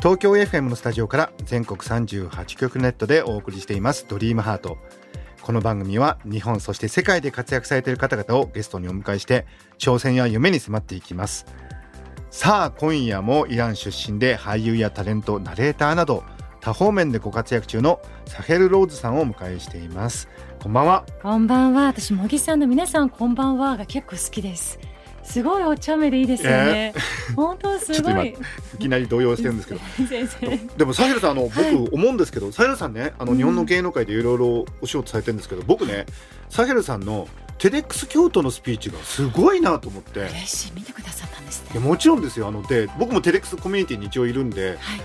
[0.00, 4.06] 東京 FM のスタジオから全国38局ネットでお送りしています。
[4.08, 4.78] ドリームハート。
[5.42, 11.44] この番組は日本そして世界で活躍されている方々をゲストにお迎えして挑戦や夢に迫っていきます。
[12.30, 16.24] さあ今夜もイラン出身で俳優やタレントナレーターなど
[16.62, 20.30] 多方面でご活躍中のサヘル・ローズさんをお迎えしています。
[20.62, 21.04] こんばんは。
[21.22, 21.88] こんばんは。
[21.88, 24.78] 私、茂木さんの皆さん、こんばんはが結構好きです。
[25.22, 26.94] すごいお茶目でいいですよね。
[27.36, 28.78] 本当すちょっと今いごい。
[28.78, 29.80] きなり動揺してるんですけど。
[30.76, 36.06] でもサヘルさんあの僕はい思うんですけど、サヘルさんねあのうん日本の芸能界でいろいろお仕事されてるんですけど、僕ね
[36.48, 40.72] サヘルさんのテデックス京都のスピーチがすごいなと思って嬉しい。
[40.74, 41.80] 見てくださったんですね。
[41.80, 45.00] もちろんですよあので僕もテデックスコミュニティに一応いるんではい。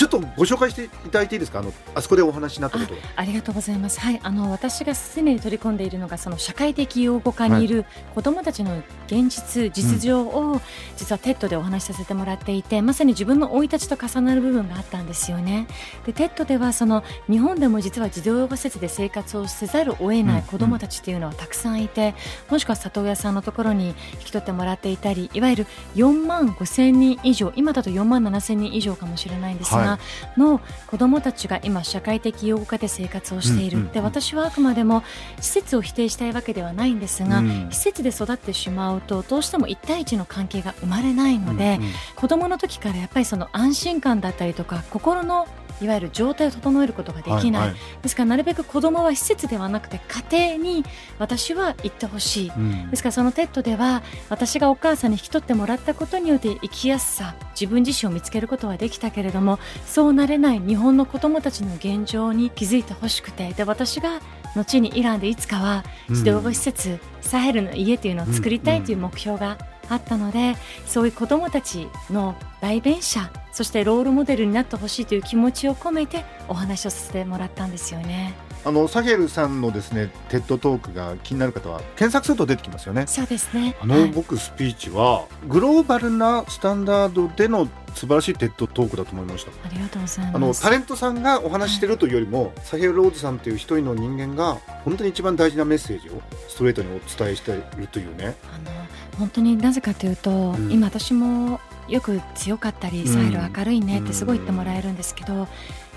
[0.00, 1.58] ちょっとご紹介していただいていいですか？
[1.58, 4.00] あのあそこでお話になったことがありがとうございます。
[4.00, 7.84] はい、あの私が常に取り込んでいるのがその社会的養護科にいる
[8.14, 10.58] 子どもたちの現実実情を
[10.96, 15.66] 実はテッドでお話しさせてもらっていて、まさに自分の生い立ちと重なる部分があったんですよね。
[16.06, 22.14] で TEDではその日本でも実は児童養護施設で生活をせざるを得ない子どもたちっていうのはたくさんいて、
[22.48, 29.89] もしくは里親さんのところに引き取ってもらっていたり、いわゆる4万5千人以上、今だと4万7千人以上かもしれないんですが、は
[30.36, 35.02] の子どもたちが今社会的養護下で生活をしている、で私はあくまでも
[35.40, 37.68] 施設を否定したいわけではないんですが、うん。
[37.70, 41.92] 施設で育ってしまうとどうしても1対1の関係が生まれないので、うんうん。
[42.16, 45.48] 子どもの時からやっぱりその安心感だったりとか心の
[45.82, 47.78] いわゆる状態を整えることができない、はいはい。
[48.02, 50.00] ですからなるべく子どもは施設ではなくて
[50.30, 50.84] 家庭に
[51.18, 52.52] 私は行ってほしい。
[52.54, 52.90] うん。
[52.90, 63.52] ですからその TEDでは私がお母さんに引き取ってもらったことによって生きやすさ自分自身を見つけることはできたけれどもそうなれない日本の子どもたちの現状に気づいてほしくて。
[63.54, 64.20] で私が
[64.56, 78.34] 後にイランでいつかは児童養護施設、サヘルの家というのを作りたいという目標があったので、そういう子どもたちの代弁者そしてロールモデルになってほしいという気持ちを込めてお話をさせてもらったんですよね。
[78.64, 83.06] あのサヘルさんのですね TED Talk が気になる方は検索すると出てきますよね。
[83.06, 83.76] そうですね。
[83.80, 84.10] あの、はい。
[84.10, 89.50] 僕スピーチはグローバルなスタンダードでの素晴らしい TED Talk だと思いました。
[89.50, 90.36] ありがとうございます。
[90.36, 94.54] あのタレントさんがお話ししてるというよりも、サヘル・ローズさんという一人の人間が
[94.84, 98.36] 本当に一番大事なメッセージをストレートにお伝えしているというね。
[98.52, 98.70] あの
[99.18, 100.70] 本当になぜかというと、うん。
[100.70, 103.06] 今私もよく強かったり、ん。
[103.06, 105.48] サイル明るいねってすごい言ってもらえるんですけど、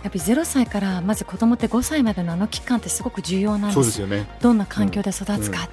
[0.03, 3.73] やっぱり0歳からまず子供って5歳までのあの期間ってすごく重要なんです。
[3.75, 4.27] そうですよね。
[4.41, 5.69] どんな環境で育つか、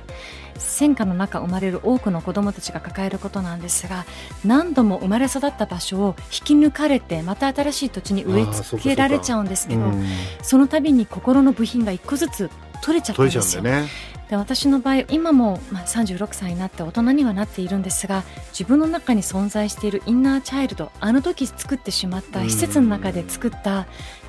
[0.55, 0.57] うん。
[0.61, 4.05] 戦火の中生まれる多くの子どもたちが抱えることなんですが
[4.45, 10.05] 何度も生まれ育った場所を引き抜かれてまた新しい土地に植え付けられちゃうんですけどうん。
[10.43, 12.51] その度に心の部品が一個ずつ
[12.83, 13.63] 取れちゃったんですよ。
[13.63, 13.89] ね。
[14.31, 23.89] で私の場合今も、まあ、36歳になって大人にはなっているんですが自分の中に存在しているインナーチャイルドあの時作ってしまった施設の中で作った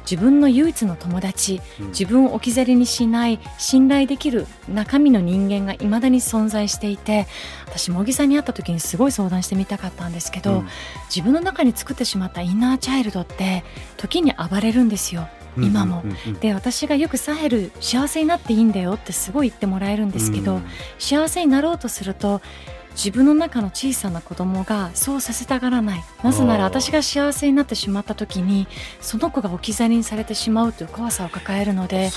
[0.09, 1.87] 自分の唯一の友達うん。
[1.87, 7.27] 自分を置き去りにしない信頼できる中身の人間がいまだに存在していて
[7.67, 10.67] 私茂木さんに会った時にすごい相談してみたかったんですけど、うん。
[11.13, 13.63] 自分の中に作ってしまったインナーチャイルドって
[13.97, 15.27] 時に暴れるんですよ。
[15.57, 16.03] 今も。
[16.39, 20.63] で私がよくサヘル幸せになっていいんだよってすごい言ってもらえるんですけど、うん。
[20.97, 22.41] 幸せになろうとすると
[22.95, 26.03] 自分の中の小さな子供がそうさせたがらない。
[26.23, 28.67] なぜなら私が幸せになってしまった時に
[28.99, 32.11] その子が置き去りにされてしまうという怖さを抱えるので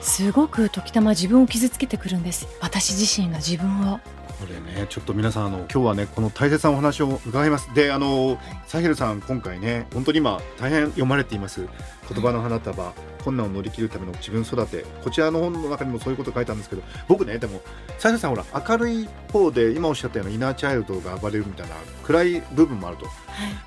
[0.00, 2.48] すごく時たま自分を傷つけてくるんです。
[2.60, 4.00] 私自身が自分を
[4.40, 7.72] これねちょっと皆さんあの今日はねこの大切なお話を伺います。
[7.74, 11.66] であのサヘルさん今回ね本当に今大変読まれています。
[12.08, 12.92] 言葉の花束
[13.22, 14.84] 困難を乗り切るための自分育て。
[15.04, 17.60] こちらの本の中にもそういうこと書いたんですけど僕ねでも
[17.98, 23.04] サヘルさんほら明るい方で今おっしゃったようなイナーチャイルドが暴れるみたいな暗い部分もあると。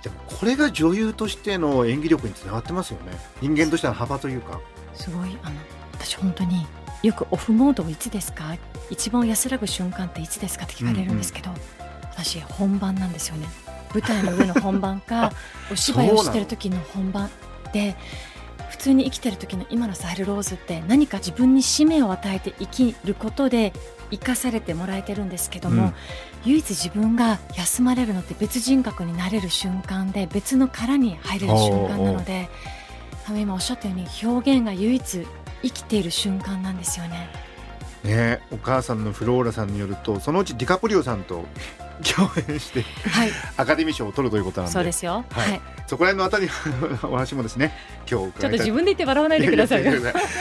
[0.02, 3.12] でもこれが女優としての演技力につながってますよね。
[3.42, 4.60] 人間としての幅というか。
[4.96, 5.38] すごい。
[5.44, 5.56] あの
[5.94, 6.66] 私本当に
[7.04, 8.56] よくオフモードいつですか？
[8.90, 11.52] 一番安らぐ瞬間っていつですかって聞かれるんですけど、
[12.12, 13.48] 私本番なんですよね。
[13.94, 15.32] 舞台の上の本番か
[15.72, 17.30] お芝居をしてる時の本番
[17.74, 17.96] で
[18.70, 23.72] 普通に生きてる時の今のサヘル・ローズって何か自分に使命を与えて生きることで
[24.10, 25.94] 生かされてもらえてるんですけども、うん。
[26.46, 32.50] 唯一自分が休まれるのって別人格になれる瞬間で別の殻に入れる瞬間なので
[33.26, 35.28] 多分今おっしゃったように表現が唯一
[35.64, 37.30] 生きている瞬間なんですよね。
[38.04, 41.46] ねお母さんのフローラさんによるとそのうちディカプリオさんと
[42.16, 44.74] 共演してはい、アカデミー賞を取るということなんで。
[44.74, 45.26] そうですよ。
[45.32, 45.52] はい。
[45.52, 46.48] はい、そこら辺のあたり
[47.02, 47.74] の お話もですね
[48.10, 49.94] 今日ちょっと自分分で言って笑わないでくださいよ。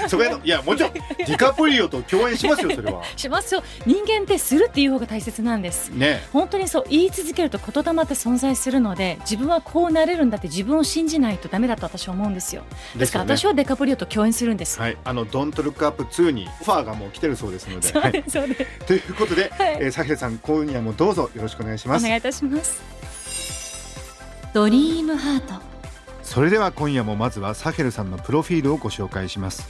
[0.09, 3.03] そこら辺の いやもちろんディカプリオと共演しますよそれは。
[3.17, 3.63] しますよ。
[3.87, 5.91] 人間ってするっていう方が大切なんです。
[5.91, 6.27] ね。
[6.33, 12.65] 本当にそう言い続けると言霊って存在するので自分はこうなれるんだって自分を信じないとダメだと私は思うんですよ。
[12.97, 14.97] ですから私はデカプリオと共演するんです、はい。
[15.05, 17.89] あのドントルックアップ2にオファーがもう来てるそうですので。
[17.89, 19.77] そうはいですそうです、ということで、はい。
[19.81, 22.05] えーサヘルさん今夜もどうぞよろしくお願いします。
[22.05, 22.81] お願いいたします。
[24.53, 25.55] ドリームハート。
[26.23, 29.69] それでは今夜もまずはサヘルさんのプロフィールをご紹介します。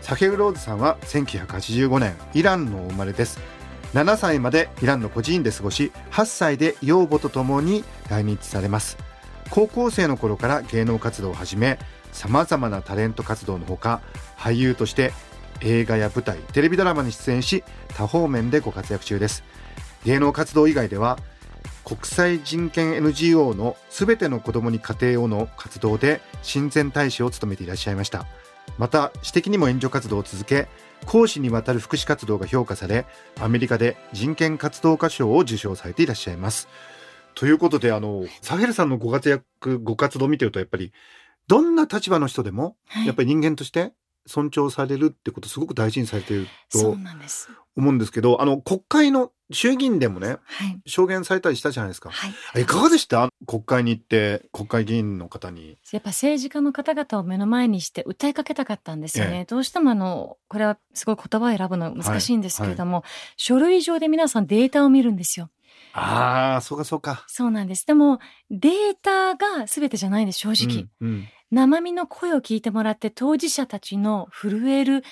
[0.00, 3.38] サヘルローズさんは1985年イランのお生まれです。
[3.94, 8.98] 7歳までイランの孤児院で過ごし8歳で養母と共に来日されます。
[9.50, 11.78] 高校生の頃から芸能活動を始め
[12.12, 14.00] さまざまなタレント活動のほか
[14.36, 15.12] 俳優として
[15.60, 17.64] 映画や舞台テレビドラマに出演し
[17.96, 19.42] 多方面でご活躍中です
[20.04, 21.18] 芸能活動以外では
[21.84, 28.26] 国際人権 NGO のすべての子どもに家庭をの活動で親善大使を務めていらっしゃいました。
[28.76, 30.68] また私的にも援助活動を続け
[31.06, 33.06] 講師にわたる福祉活動が評価され
[33.40, 36.68] アメリカで人権活動家賞を受賞されていらっしゃいます。
[37.34, 40.92] ということであのサヘルさんのご活躍ご活動を見てるとやっぱり
[41.46, 43.06] どんな立場の人でもはい。
[43.06, 43.92] やっぱり人間として
[44.26, 50.80] 尊重されるってことすごく大事にされているとなんです思うんですけどあの国会の衆議院でもねはい。
[50.84, 52.10] 証言されたりしたじゃないですか。
[52.10, 52.28] は
[52.58, 52.62] い。
[52.62, 53.30] いかがでした？
[53.46, 55.78] 国会に行って国会議員の方に。
[55.90, 63.04] やっぱ政治家の方々を目の前にして訴えかけたかったんですよね、えどうしてもあのこれはすごい言葉を選ぶの難しいんですけれども、
[63.38, 65.48] 書類上で皆さんデータを見るんですよ。
[65.94, 67.24] ああ、そうかそうか。
[67.26, 67.86] そうなんです。
[67.86, 68.20] でも
[68.50, 71.28] データが全てじゃないんです正直、うんうん。
[71.50, 75.02] 生身の声を聞いてもらって当事者たちの震える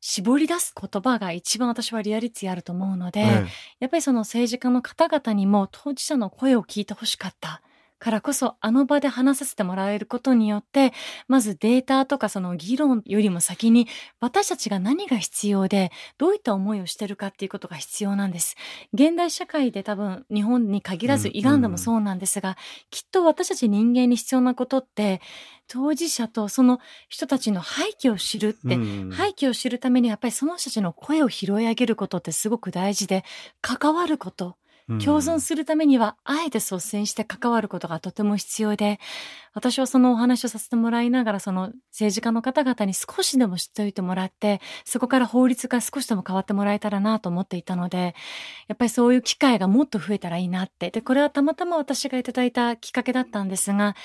[0.00, 3.46] 絞り出す言葉が一番私はリアリティあると思うので、え
[3.80, 7.62] やっぱりその政治家の方々にも当事者の声を聞いてほしかった
[7.98, 10.92] からこそあの場で話させてもらえることによって
[11.28, 13.88] まずデータとかその議論よりも先に
[14.20, 18.56] 私たちが何が必要でどういった思いをしてるかっていうことが必要なんです。
[18.92, 22.56] 現代社会で多分日本に限らずうんイランでもそうなんですが、
[22.90, 25.20] きっと私たち人間に必要なことって
[25.68, 29.12] 当事者とその人たちの背景を知るって、うん。
[29.12, 33.24] 背景を知るためにやっぱりその人たちの声を拾い上げることってすごく大事で
[33.60, 34.56] 関わること
[34.88, 39.00] 共存するためにはあえて率先して関わることがとても必要で
[39.52, 48.14] 私はそのお話をさせてもらいながらその政治家の方々に少しでも知っておいてもらってそこから法律が少しでも変わってもらえたらなと思っていたので
[48.68, 53.96] やっぱりそういう機会がもっと増えたらいいなってでこれはたまたま私がいただいたきっかけだったんですが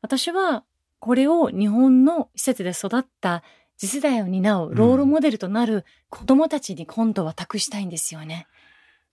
[0.00, 0.64] 私は
[1.00, 3.42] これを日本の施設で育った
[3.76, 8.46] 次世代を担うロールモデルとなる子供たちに今度は託したいんですよね。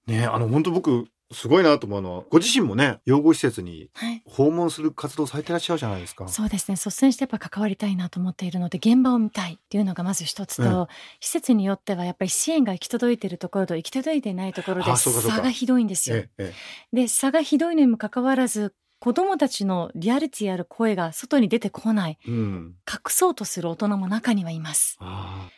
[0.07, 4.21] ねあの本当僕すごいなと思うのはご自身もね養護施設にはい。
[4.25, 6.27] 訪問する活動されてらっしゃるじゃないですか。
[6.27, 6.75] そうですね。
[6.75, 10.87] 率先してやっぱ関わりたいなと思っているので現場を見たいっていうのがまず一つと、うん。
[11.19, 16.17] 施設によってはやっぱり支援が行き届いているところと行き届いていないところで差がひどいんですよ。
[16.17, 16.53] ええ
[16.93, 16.95] え。
[16.95, 24.97] で差がひどいのにもかかわらず子どもたちのリアリティある声が外に出てこないえうん、隠そうとする大人も中にはいます。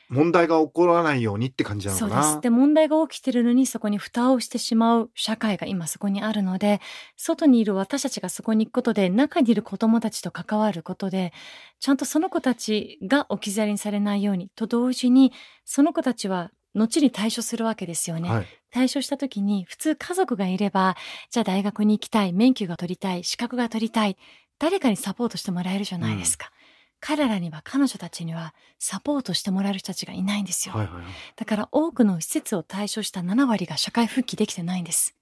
[0.09, 2.23] 問題が起こらないようにって感じなのかな？
[2.23, 2.41] そうです。
[2.41, 6.81] で、問題が起きてるのにそこに蓋をしてしまう社会が今そこにあるので、
[7.15, 11.31] 外にいる私たちがそこに行くことで、中にいる子供たちと関わることで、
[11.79, 15.31] ちゃんとその子たちが置き去りにされないように、と同時に、
[15.63, 18.35] その子たちは後に対処するわけですよね。
[18.35, 18.51] はい。
[18.71, 20.95] 対処した時に、普通家族がいれば、
[21.31, 24.17] じゃあ大学に行きたい、免許が取りたい、資格が取りたい、
[24.59, 26.51] 誰かにサポートしてもらえるじゃないですか。
[26.99, 30.75] 彼らには、彼女たちには、サポートしてもらえる人たちがいないんですよ。
[30.75, 31.19] はいはいはい。
[31.35, 35.15] だから多くの施設を対象した7割が社会復帰できてないんです。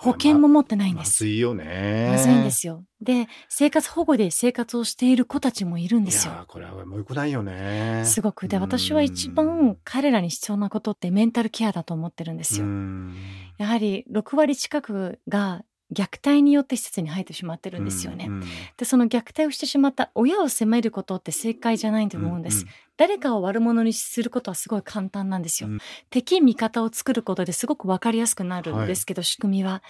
[0.00, 1.18] 保険も持ってないんまです。
[1.24, 2.08] ずいよね。
[2.10, 2.84] まずいんですよ。
[3.00, 6.32] で、生活保護で生活をしている子たちもいるんですよ。
[6.32, 8.02] いやーこれはもう良くないよね。
[8.04, 8.48] すごく。
[8.48, 12.66] で、うん私は一番彼らに必要なことってメンタルケアだと思ってるんですうよ。
[12.66, 13.14] ん
[13.58, 18.26] やはり6割近くが虐待によって施設に入ってしまってるんですよね。
[18.28, 18.42] うん
[18.76, 22.66] で、その虐待をしてしまった親を責めることって正解じゃないと思うんです。。
[23.00, 25.70] 誰かを悪者にすることはすごい簡単なんですよ。
[25.70, 25.78] うん
[26.10, 29.82] 敵味方を作ることですごくわかりやすくなるんですけど、仕組みは。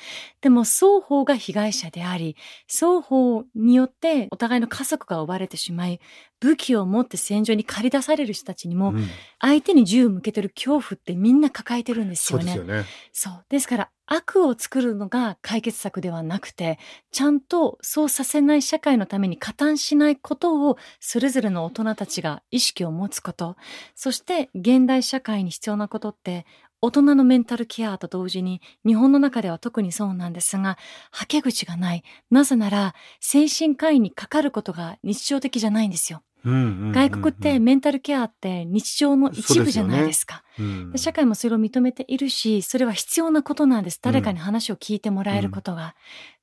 [0.42, 2.36] でも双方が被害者であり、
[2.68, 5.98] 双方によってお互いの家族が奪われてしまい、
[6.38, 9.08] 武器を持って戦場に駆り出される人たちにも、うん
[9.42, 12.52] 相手に銃を向けてる恐怖ってみんな抱えてるんですよね。
[12.52, 12.84] そうですよね。
[13.12, 13.44] そう。
[13.48, 16.78] ですから、悪を作るのが解決策ではなくて、
[17.12, 23.56] ちゃんとそうさせない社会のために加担しないことを、それぞれの大人たちが意識を持つこと、
[23.94, 26.46] そして現代社会に必要なことって、
[26.82, 30.78] 大人のメンタルケアと同時に、日本の中では特にそうなんですが、
[31.10, 32.02] はけ口がない。
[32.30, 36.22] なぜなら、精神科医にかかることが日常的じゃないんですよ。
[36.44, 40.42] うんうんうんうん外国ってメンタルケアって日常の一部じゃないですか。
[40.58, 43.98] うんで社会もそれを認めているし、それは必要なことなんです。
[44.00, 45.94] 誰かに話を聞いてもらえることが。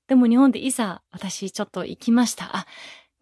[0.07, 2.55] でも日本でいざ私ちょっと行きました。
[2.55, 2.65] あ、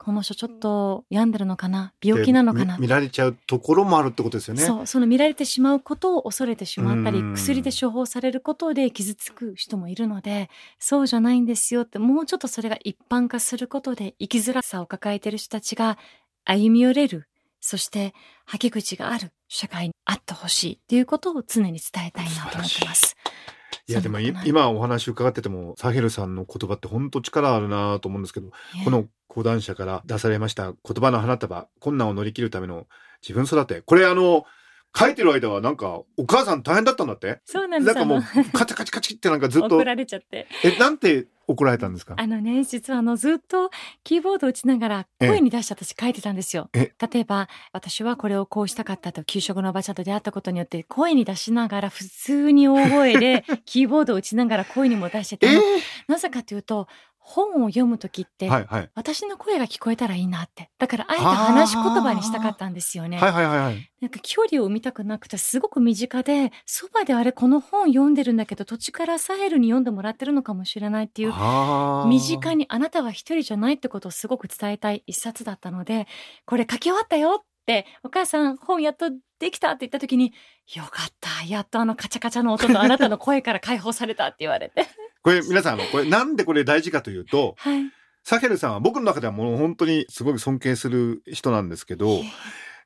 [0.06, 1.92] この人ちょっと病んでるのかな？
[2.00, 2.78] 病気なのかな？
[2.78, 4.62] 見られちゃうところもあるってことですよね。
[4.62, 15.98] そう、その見られてしまうことを恐れてしまったりうん、薬で処方されることで傷つく人もいるので、そうじゃないんですよって、もうちょっとそれが一般化することで生きづらさを抱えている人たちが
[16.44, 17.28] 歩み寄れる、
[17.60, 18.14] そして、
[18.46, 23.16] はけ口がある社会にあってほしいっていうことを常に伝えたいなと思ってます。
[23.88, 28.52] いやでも今お話伺っててもサヘルさんの言葉って本当力あるなと思うんですけど、
[28.84, 32.88] この講談社から出されました言葉の花束困難を乗り切るための
[33.22, 33.82] 自分育て。
[33.82, 34.46] これあの
[34.98, 37.42] 書いてる間はなんかお母さん大変だったんだって？
[37.46, 37.94] そうなんです。
[37.96, 38.24] なんかもう
[38.54, 39.68] カチカチカチってなんかずっと。
[39.78, 40.48] 怒られちゃって。
[40.64, 42.16] えなんて怒られたんですか？
[42.18, 43.70] あのね、実はあのずっと
[44.04, 46.70] キーボードを打ちながら声に出して私書いてたんですよ。
[46.74, 46.92] え。
[47.12, 55.60] 例えば、私はこれをこうしたかったと、給食のおばちゃんと出会ったことによって声に出しながら普通に大声で キーボードを打ちながら声にも出してて、え。
[56.08, 56.88] なぜかというと、
[57.28, 60.70] 本を読むときって、ーはいはい私の声が聞こえたらいいなって。
[60.78, 63.18] だからあえて話し言葉にしたかったんですよね。
[63.18, 71.34] はいはいはいはいなんか距離を生みたくなくてすごく身近で、そばであれこの本読んでるんだけど土地からサヘルに読んでもらってるのかもしれないっていう
[72.08, 76.08] 身近にあなたは一人じゃないってことをすごく伝えたい一冊だったので、
[76.46, 80.34] これ書き終わったよって、お母さん本やっとできたって言った時に、
[80.76, 81.44] よかった。
[81.48, 84.86] やっとあのカチャカチャの音とあなたの声から解放されたって言われて。
[85.26, 87.82] これ皆さんあのこれなんでこれ大事かというとはい。
[88.24, 92.22] サヘルさんは僕の中ではもう本当にすごく尊敬する人なんですけど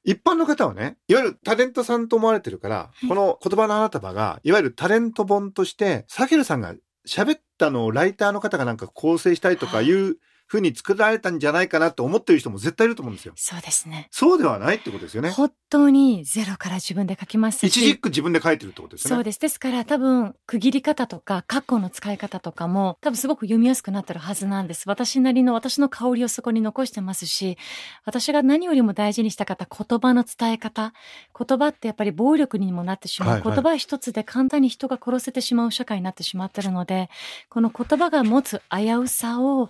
[0.03, 6.75] 一般の方はねいわゆるタレントさんと思われてるから、いこの言葉の花束がいわゆるタレント本としてサヘルさんが
[7.07, 10.17] 喋ったのをライターの方がなんか構成したいとかいう
[10.49, 13.33] ふうに作られたんじゃないかなと思ってる人も絶対いると思うんですよ。
[13.35, 14.07] そうですね。
[14.09, 15.29] そうではないってことですよね。
[15.29, 17.67] 本当にゼロから自分で書きますし。
[17.67, 19.15] 一軸自分で書いてるってことですよね。
[19.17, 19.39] そうです。
[19.39, 24.89] ですから多分区切り方とか括弧の使い方とかも多分すごく読みやすくなってるはずなんです。
[24.89, 27.59] 私なりの私の香りをそこに残してますし、
[28.03, 30.93] 私が何よりも大事にしたかった言葉の伝え方。
[31.37, 33.29] 言葉ってやっぱり暴力にもなってしまう。
[33.29, 37.09] はいはい言葉一つで簡単に人が殺せてしまう社会になってしまってるので、
[37.49, 39.69] この言葉が持つ危うさを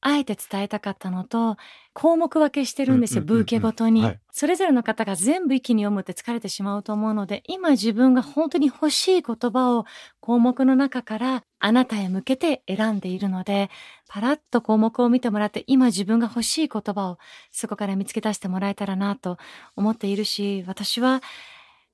[0.00, 1.56] あえて伝えたかったのと、
[1.92, 3.44] 項目分けしてるんですよ、うんうんうんうん。
[3.44, 4.20] ブーケごとに、はい。
[4.30, 9.84] それぞれの方が全部一気に読むって疲れてしまうと思うので、今自分が本当に欲しい言葉を
[10.20, 13.70] 項目の中からあなたへ向けて選んでいるので、
[14.08, 17.18] パラッと項目を見てもらって、今自分が欲しい言葉を
[17.50, 19.38] そこから見つけ出してもらえたらなと
[19.74, 21.22] 思っているし、私は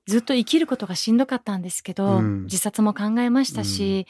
[0.05, 2.43] ずっと生きることがしんどかったんですけど、うん。
[2.43, 4.05] 自殺も考えましたし、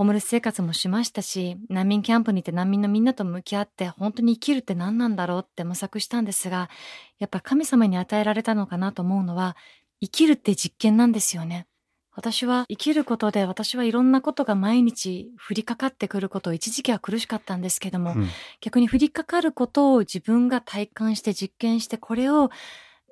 [0.00, 6.70] ホームレス生活もしましたし、難民キャンプに行って難民のみんなと向き合って、本当に生きるって何なんだろうって模索したんですが、
[7.18, 9.58] やっぱ神様に与えられたのかなと思うのは、
[10.00, 11.66] 生きるって実験なんですよね。
[12.12, 18.28] 私は生きることで私はいろんなことが毎日降りかかってくることを一時期は苦しかったんですけども、うん
[18.62, 22.48] 逆に降りかかることを自分が体感して実験してこれを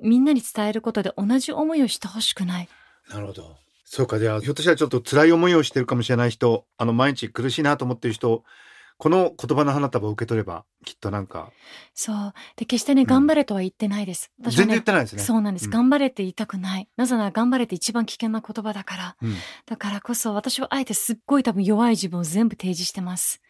[0.00, 2.68] みんなに伝えることで同じ思いをしてほしくない。
[3.10, 3.67] なるほど。
[3.90, 8.44] そうか、じゃあ、ひょっとしたらちょっと辛い思いをしてるかもしれない人、あの、毎日苦しいなと思ってる人、
[8.98, 11.52] この言葉の花束を受け取れば、きっとなんか、
[11.94, 12.34] そう。
[12.56, 14.30] で、決してね、ん頑張れとは言ってないです。
[14.42, 15.22] 全然言ってないですね。
[15.22, 15.66] そうなんです。
[15.66, 16.88] うん頑張れって言いたくない。
[16.98, 19.16] なぜなら頑張れって一番危険な言葉だから。
[19.22, 23.40] うんだからこそ私はあえてすっごい多分弱い自分を全部提示してます。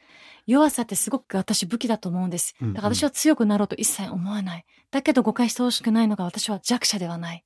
[0.46, 2.54] 弱さってすごく私武器だと思うんです。
[2.60, 4.64] だから私は強くなろうと一切思わない。
[4.92, 7.44] だけど誤解してほしくないのが私は弱者ではない。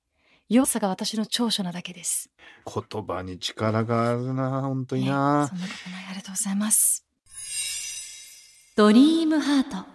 [0.53, 2.31] 弱さが私の長所なだけです。
[2.67, 5.55] 言葉に力があるな、本当になそ。
[5.55, 6.05] んなことない。
[6.05, 7.07] ありがとうございます。
[8.77, 9.87] ドリームハート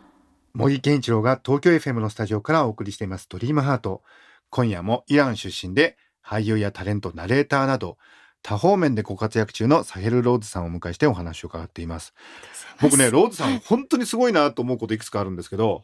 [0.56, 4.02] 茂木健一郎が東京 FM のスタジオからお送りしていますドリームハート。
[4.50, 5.96] 今夜もイラン出身で
[6.26, 8.00] 俳優やタレント、ナレーターなど、
[8.44, 12.13] 多方面でご活躍中のサヘル・ローズさんをお迎えしてお話を伺っています。
[12.82, 15.84] 僕ねローズさん、はい本当にすごいなと思うこといくつかあるんですけど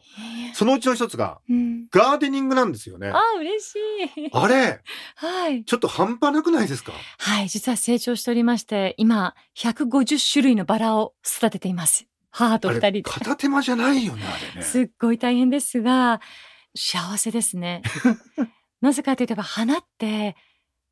[0.54, 1.86] そのうちの一つがうん。
[1.90, 3.08] ガーデニングなんですよね。
[3.08, 3.74] あ嬉し
[4.16, 4.30] い。
[4.32, 4.80] あれ？
[5.16, 5.64] はい。
[5.64, 6.92] ちょっと半端なくないですか？
[7.18, 12.06] はい実は成長しておりまして今150種類のバラを育てています。
[12.30, 13.02] 母と二人で。
[13.02, 14.66] 片手間じゃないよねあれね。
[14.66, 16.20] すっごい大変ですが
[16.74, 17.82] 幸せですね。
[18.80, 20.36] なぜかといえば花って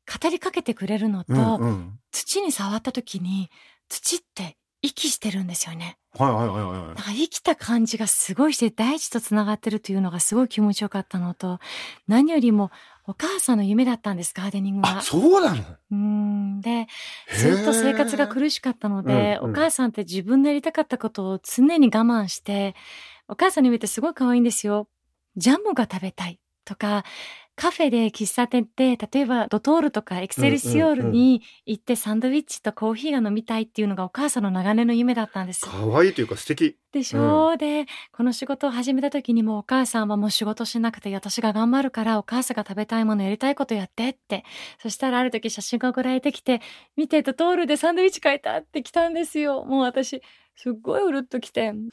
[0.05, 1.99] 語りかけてくれるのと、うんうん。
[2.11, 3.49] 土に触った時に
[3.89, 5.97] 土って息してるんですよね。
[6.17, 11.59] はいはいはいはいなんか生きた感じがすごいして大地とつながってるというのがすごい気持ちよかったのと
[12.07, 12.69] 何よりも
[13.07, 15.01] お母さんの夢だったんですガーデニングあが。
[15.01, 15.61] そうなの？
[15.61, 16.61] うーん。
[16.61, 16.87] で
[17.35, 19.51] ずっと生活が苦しかったので、うんうん。
[19.53, 22.75] お母さんって自分のやりたかったことを常に我慢して
[23.27, 24.87] お母さんに見てすごい可愛いんですよ。
[25.35, 27.03] ジャムが食べたいとか
[27.55, 35.61] カフェで喫茶店で例えばドトールとかエクセルシオールに行ってサンドイッチとコーヒーが飲みたいっていうのがお母さんの長年の夢だったんです。
[35.63, 36.77] 可愛いというか素敵。
[36.91, 44.43] でしょう、でこの仕事を始めた時にもお母さんはもう仕事しなくて私が頑張るからお母さんが食べたいものやりたいことやってって。
[44.79, 46.59] そしたらある時写真が送られてきて
[46.95, 49.63] 見てドトールでサンドイッチ買えたって来たんですよ。
[49.63, 50.23] もう私
[50.55, 51.89] すっごいうるっと来てね。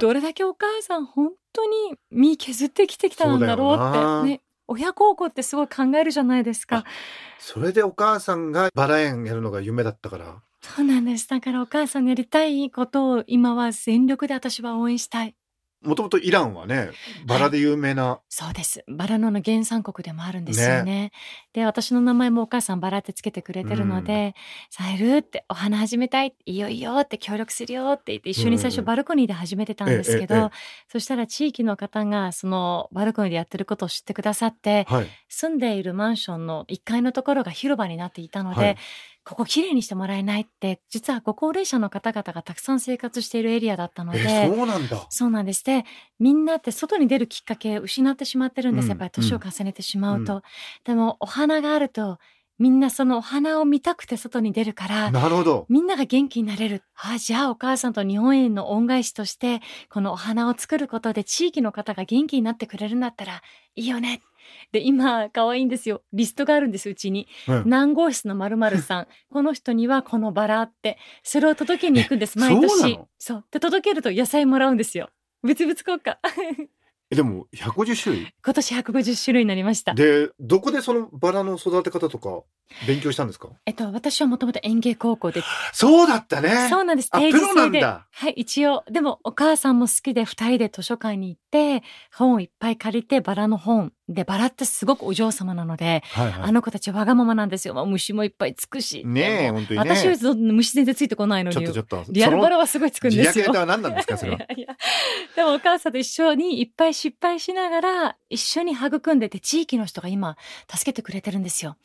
[0.00, 1.70] どれだけお母さん本当に
[2.10, 4.40] 身削ってきてきたんだろうってね。
[4.66, 6.84] 親孝行ってすごい考えるじゃないですか。
[7.38, 10.42] それでお母さんがバラ園やるのが夢だったから。
[10.62, 11.28] そうなんです。
[11.28, 15.34] だからお母さんのやりたいことを今は全力で私は応援したい
[15.84, 16.90] もともとイランはね
[17.26, 18.84] バラで有名な、そうです。
[18.88, 21.12] バラのの原産国でもあるんですよね。
[21.52, 24.34] で、私の名前もお母さんバラってつけてくれてるので、
[24.70, 26.34] サエルってお花始めたい？
[26.46, 30.50] いいよいいよって協力するよって言って一緒に最初うんうんバルコニーで始めてたんですけど、ええええ
[30.88, 35.06] そしたら地域の方がそのバルコニーでやってることを知ってくださって、はい。
[35.28, 38.76] 住んでいるマンションの1階のところが広場になっていたので、はい
[39.24, 45.64] ここきれいにしてもらえないって、実はご高齢者の方々がたくさん生活しているエリアだったので、えそうなんだそうなんです。
[45.64, 45.84] で、
[46.18, 48.84] みんなって外に出るきっかけを失ってしまってるんです。
[48.84, 50.36] うんやっぱり年を重ねてしまうと。
[50.36, 50.42] うん
[50.84, 52.18] でも、お花があると、
[52.58, 56.82] みんなそのお花を見たくて外に出るから、なるほどみんなが元気になれる。
[56.94, 63.42] あじゃあお母さんと日本への恩返しとして、このお花を作ることで地域の方が元気になってくれるんだったら
[63.74, 64.20] いいよね。
[64.72, 66.02] で、今、可愛いんですよ。
[66.12, 67.28] リストがあるんです、うちに。
[67.48, 69.06] うん何号室の〇〇さん。
[69.30, 70.98] この人にはこのバラって。
[71.22, 72.98] それを届けに行くんです、え 毎年。
[73.18, 73.44] そう。
[73.50, 75.10] で、届けると野菜もらうんですよ。
[75.42, 76.16] 物々交換。
[77.10, 78.34] えでも150種類？
[78.42, 79.92] 今年150種類になりました。
[79.92, 82.42] でどこでそのバラの育て方とか
[82.88, 83.50] 勉強したんですか？
[83.66, 85.42] えっと、私はもともと園芸高校で。
[85.74, 87.10] そうだったねそうなんです。
[87.12, 87.48] あ定時制で。
[87.52, 88.84] プロなんだはい、一応。
[88.90, 93.92] でも、お母さんも好きで、二人で図書館に行って、本をいっぱい借りて、バラの本。
[94.08, 97.74] で、バラってすごくお嬢様なので、はいはいあの子たちわがままなんですよ。
[97.74, 99.02] まあ虫もいっぱいつくし。
[99.06, 101.56] ねえ本当にね私よりずっと虫全然ついてこないのに。
[101.56, 103.46] ちょっとちょっとリアルバラはすごいつくん自ですよ。
[103.46, 104.38] 虐ネタは何なんですかそれは？
[104.38, 104.76] いやいや
[105.36, 110.36] でもお母さんと一緒にいっぱい失敗しながら一緒に育んでて地域の人が今
[110.70, 111.76] 助けてくれてるんですよ。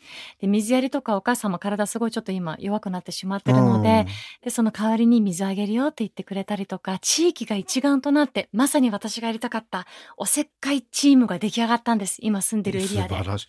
[0.41, 4.07] で水やりとかお母さんも体すごいちょっと今弱くなってしまってるので、
[4.43, 13.15] でその代わりに水あげるよって言ってくれたりとか地域が一丸となってまさに私がやりたかったおせっかいチームが出来上がったんです今住んでるエリアで。
[13.15, 13.31] 素晴。
[13.31, 13.47] らしい。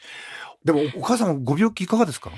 [0.64, 2.30] でもお母さんはご病気いかがですか？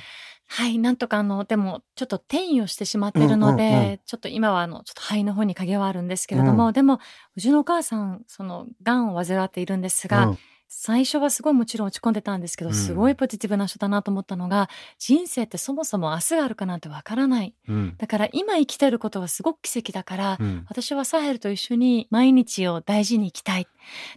[0.48, 4.00] はい、なんとかあの、でも、ちょっと転移をしてしまっているので、うんうんうん。
[4.04, 7.00] ちょっと今はあの、ちょっと肺の方に影はあるんですけれども、でも、
[7.36, 10.38] うちのお母さん、その、癌を患っているんですが、うん
[10.74, 17.54] 最初はすごいもちろん落ち込んでたんですけど、うんすごいポジティブな人だなと思ったのが、人生ってそもそも明日があるかなんてわからない。
[17.68, 23.68] うんだから今生きてることはすごく奇跡だから、うん私はサヘルと一緒に毎日を大事に生きたい。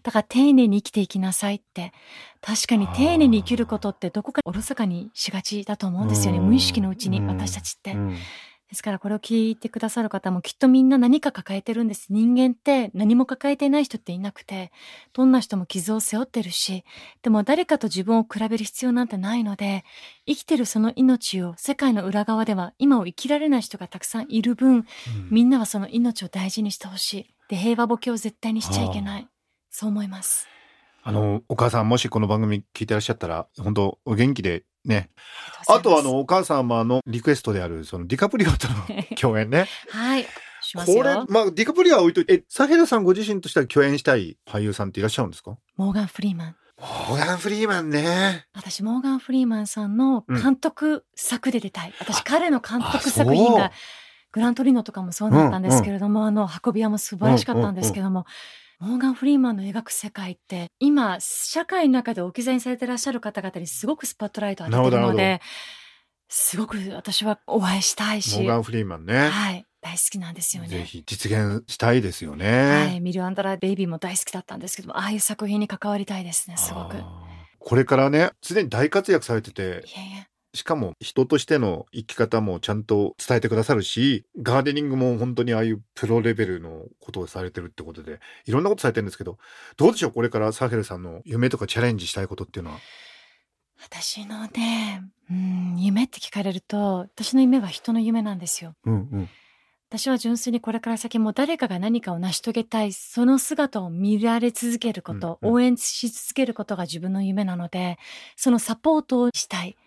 [0.02, 1.92] だから丁寧に生きていきなさいって。
[2.42, 6.40] 確かに丁寧に生きることってどこかおろそかにしがちだと思うんですよね。
[6.40, 7.92] うん無意識のうちにうん私たちって。
[7.92, 8.16] うん
[8.76, 12.08] ですからこれを聞いてくださる方もきっとみんな何か抱えてるんです。
[12.10, 14.74] 人間って何も抱えていない人っていなくて、
[15.14, 16.84] どんな人も傷を背負ってるし、
[17.22, 19.86] でも誰かと自分を比べる必要なんてないので、
[20.28, 24.86] 生きてるその命を世界の裏側では今を生きられない人がたくさんいる分、
[25.32, 27.34] みんなはその命を大事にしてほしい。
[27.48, 29.28] で、平和ボケを絶対にしちゃいけない。
[29.72, 30.55] そう思います。
[31.08, 35.12] あのお母さんもしこの番組聞いてらっしゃったら本当お元気でね。
[35.68, 38.74] あとはあのお母様のリクエストであるそのディカプリオとの
[39.16, 39.68] 共演ね。
[39.92, 40.26] はい、
[40.62, 41.28] しますこれよ。
[41.30, 45.56] まあディカプリオは置いといてえサヘルさんご自身としては共演したい俳優さんっていらっしゃるんですか？
[45.78, 46.56] モーガン・フリーマン。
[46.80, 48.48] モーガン・フリーマンね。
[48.56, 51.94] 私、モーガン・フリーマンさんの監督作で出たい。
[52.00, 53.72] 私、彼の監督作品あが、
[54.32, 58.26] グラントリノとかもそうだったんですけれども、あの、運び屋も素晴らしかったんですけども、
[58.80, 65.42] モーガン・フリーマンの描く世界って、今、社会の中で置き去りにされてらっしゃる方々にすごくスポットライトを当ててるなるほどなるので、
[66.28, 68.38] すごく私はお会いしたいし。
[68.38, 69.66] モーガン・フリーマンね、はい。
[69.86, 70.70] 大好きなんですよね。
[70.70, 76.96] ぜひ実現したいですよね、はい、ミル・アンダラ・ベイビーも大好きだったんですけどもああいう作品に関わりたいですねすごく。
[77.60, 89.38] これからね常に大活躍されててえいえしかも人としての生き方もちゃんと伝えてくださるしガーデニングも本当にああいうプロレベルのことをされてるってことでいろんなことされてるんですけど
[89.78, 92.80] どうでしょうこれからサヘルさんの夢とかチャレンジしたいことっていうのは？
[93.84, 98.74] 私のねうん夢って聞かれると私の夢は人の夢なんですよ。
[98.86, 99.30] うんうん。
[99.90, 105.56] 私は純粋にこれから先も誰かが何かを成し遂げたいその姿を見られ続けること、うんうん。
[105.56, 107.98] 応援し続けることが自分の夢なので
[108.36, 109.78] そのサポートをしたい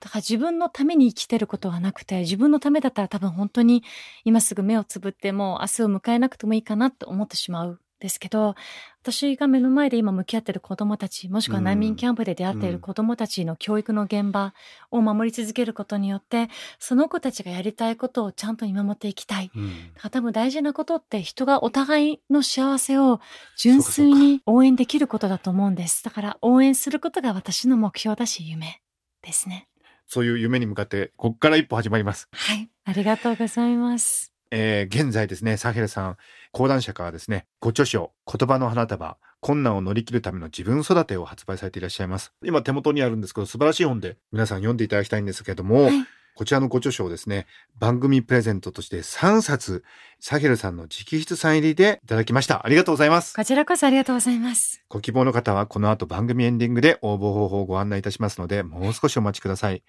[0.00, 3.82] だから自分のために生きてることはなくて自分のためだったら多分本当に
[4.24, 8.54] 今すぐ目をつぶってもう明日を迎えなくてもいいかなと思ってしまうんですけど
[9.02, 14.52] 私が目の前で今向き合ってる子供たちもしくは難民キャンプで出会っている子供たちの教育の現場
[14.90, 23.20] を守り続けることによってその子たちがやりたいことをちゃんと見守っていきたいうんだから多分大事なことって人がお互いの幸せを
[23.56, 26.04] 純粋に応援できることだと思うんです。
[26.04, 28.80] だから応援することが私の目標だし夢
[29.22, 29.68] ですね。
[30.06, 32.68] そういう夢に向かってこっから一歩始まりますはい。
[32.84, 34.32] ありがとうございます。
[34.52, 36.16] えー現在ですね、サヘルさん、
[36.52, 42.32] 講談社からですね、ご著書、言葉の花束、困難を乗り切るための自分育てを発売されていらっしゃいます。
[42.44, 46.06] 今手元にあるんですけど、素晴らしい本で皆さん読んでいただきたいんですけれども、はい
[46.36, 47.46] こちらのご著書をですね、
[47.78, 49.84] 番組プレゼントとして3冊、
[50.20, 52.64] サヘルさんの直筆サイン入りでいただきました。
[52.64, 53.34] ありがとうございます。
[53.34, 54.84] こちらこそありがとうございます。
[54.90, 59.82] ご希望の方はこの後番組エンディングで応募方法をご案内いたしますので、もう少しお待ちください。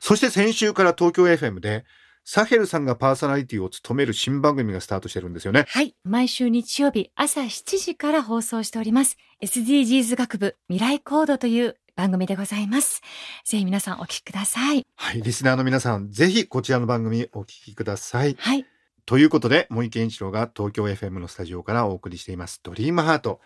[0.00, 1.84] そして先週から東京 FM で、
[2.24, 5.66] サヘルさんがパーソナリティを務める新番組がスタートしてるんですよね。
[5.68, 5.96] はい。
[6.04, 9.16] 毎週日曜日朝7時から放送しております。
[9.42, 13.02] SDGs 学部未来コードという番組でございます。
[13.44, 14.86] ぜひ皆さんお聞きください。
[14.96, 18.36] はい、リスナーの皆さん、ぜひこちらの番組お聞きください。
[18.38, 18.64] はい。
[19.04, 23.40] ということで、森健一郎が東京 FM のスタジオからお送りしています、ドリームハート。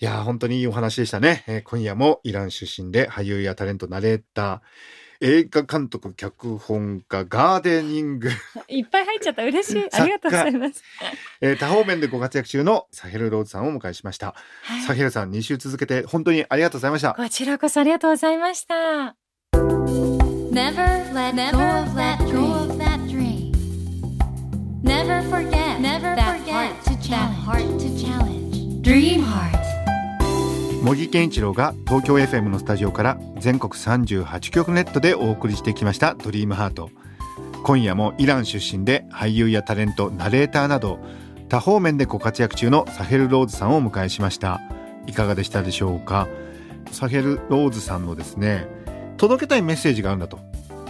[0.00, 1.44] いやー、本当にいいお話でしたね。
[1.46, 4.60] えー今夜もイラン出身で俳優やタレント、ナレーター、
[5.20, 8.30] 映画監督、脚本家、ガーデニング、
[8.68, 9.42] いっぱい入っちゃった。
[9.42, 9.88] 嬉しい。
[9.92, 10.82] ありがとうございます。
[11.40, 14.34] えー多方面でご活躍中のサヘルローズさんをお迎えしました。
[14.62, 17.14] はいサヘルさん2週続けて本当にありがとうございました。
[17.14, 19.16] こちらこそありがとうございました。
[19.54, 23.52] Never let go of that dream.
[24.82, 27.44] Never forget Never that forget heart to that challenge.
[27.44, 28.82] heart to challenge.
[28.82, 29.67] Dream Heart.
[30.88, 36.88] 茂木健一郎が東京 FM のスタジオから全国38局ネットでお送りしてきました「ドリームハート。
[37.62, 40.98] 今夜もイラン出身で俳優やタレントナレーターなど
[41.50, 44.62] 多方面でご活躍中のサヘル・ローズさんをお迎えしました。
[45.06, 46.26] いかがでしたでしょうか？
[46.90, 48.66] サヘル・ローズさんのですね
[49.18, 50.38] 届けたいメッセージがあるんだと。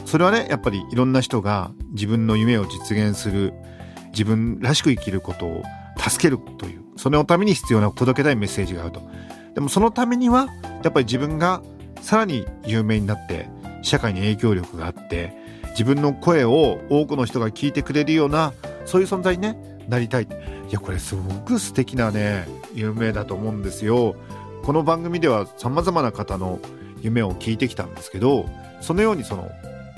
[0.04, 3.52] それはねやっぱりいろんな人が自分の夢を実現する
[4.12, 5.64] 自分らしく生きることを
[5.98, 9.02] 助けるというそのために必要な届けたいメッセージがあると。
[9.54, 10.46] でもそのためには
[10.82, 11.62] やっぱり自分が
[12.00, 13.48] さらに有名になって
[13.82, 15.36] 社会に影響力があって
[15.70, 18.52] 自分の声を多くの人が聞いてくれるような
[18.84, 19.56] そういう存在に、ね、
[19.88, 24.14] なりたいいやこれすごく素敵なね夢だと思うんですよ。
[24.62, 26.60] この番組ではさまざまな方の
[27.00, 28.46] 夢を聞いてきたんですけど
[28.80, 29.50] そのようにその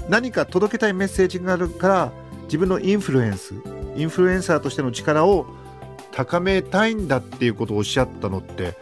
[0.09, 2.13] 何か届けたいメッセージがあるから
[2.45, 3.55] 自分のインフルエンス
[3.97, 5.47] インフルエンサーとしての力を
[6.13, 8.77] 高めたいんだっていうことをおっしゃったのって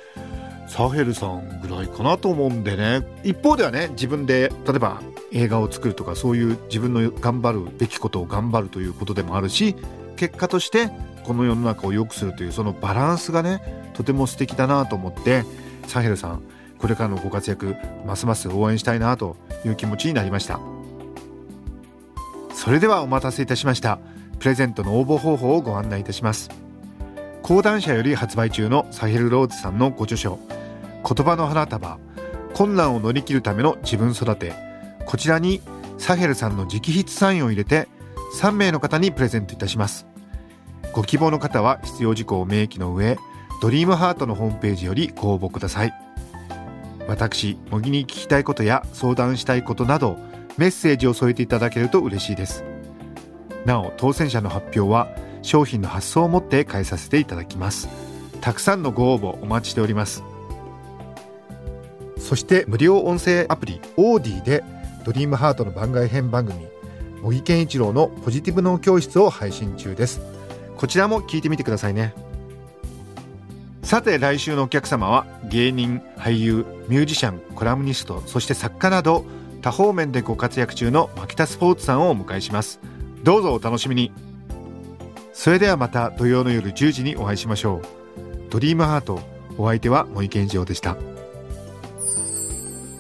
[0.69, 3.03] サヘルさんぐらいかなと思うんでね。
[3.25, 5.01] 一方ではね自分で例えば
[5.33, 9.75] 映画を作るとかそういう自分の頑張るべきことを頑張るということでもあるし
[10.17, 10.91] 結果として
[11.25, 15.45] この世の中を良くするというそのバランスがねとても素敵だなと思って
[15.87, 16.43] サヘルさん
[16.79, 17.75] これからのご活躍
[18.07, 20.61] ますます応援したいなという気持ちになりました。
[22.55, 23.99] それではお待たせいたしました。
[24.41, 26.51] プレゼントの応募方法をご案内いたします。
[27.43, 30.39] 講談社より発売中のサヘル・ローズさんのご著書
[31.05, 31.99] 「言葉の花束
[32.55, 34.53] 困難を乗り切るための自分育て」
[35.07, 35.63] こちらに
[35.97, 37.89] サヘルさんの直筆サインを入れて
[38.35, 40.07] 3名の方にプレゼントいたします。
[40.93, 43.19] ご希望の方は必要事項を明記の上
[43.61, 45.95] ドリームハートのホームページよりご応募ください。
[47.07, 50.19] 私茂木に聞きたいことや相談したいことなど
[50.59, 52.65] メッセージを添えていただけると嬉しいです。
[53.65, 55.09] なお当選者の発表は
[55.43, 57.89] 商品の発送をもって返させていただきます。
[58.41, 60.23] たくさんのご応募お待ちしております。
[62.29, 64.63] そして無料音声アプリオーディで
[65.07, 66.67] ドリームハートの番外編番組
[67.23, 70.21] 茂木健一郎のポジティブ脳教室を配信中です。
[70.77, 72.13] こちらも聞いてみてくださいね。
[73.83, 79.25] さて来週のお客様は芸人俳優ミュージシャンコラムニストそして作家など
[79.63, 82.79] 多方面でご活躍中のマキタスポーツさんをお迎えします。
[83.23, 84.13] どうぞお楽しみに。
[85.33, 87.83] それではまた土曜の夜10時にお会いしましょう。
[88.51, 89.19] ドリームハート
[89.57, 90.99] お相手は森健一郎でした。